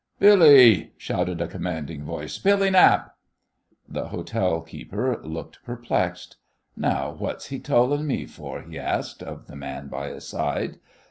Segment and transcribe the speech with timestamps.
[0.17, 3.15] "Billy!" shouted a commanding voice, "Billy Knapp!"
[3.87, 6.37] The hotel keeper looked perplexed.
[6.75, 10.79] "Now, what's he tollin' me for?" he asked of the man by his side.